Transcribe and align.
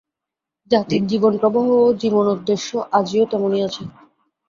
জাতির 0.71 1.03
জীবনপ্রবাহ 1.07 1.65
ও 1.79 1.93
জীবনোদ্দেশ্য 1.93 2.69
আজিও 2.91 3.23
তেমনই 3.31 3.61
আছে। 3.67 3.83